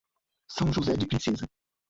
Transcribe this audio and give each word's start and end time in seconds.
São 0.49 0.73
José 0.73 0.97
de 0.97 1.05
Princesa 1.05 1.45